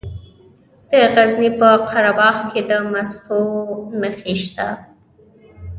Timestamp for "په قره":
1.59-2.11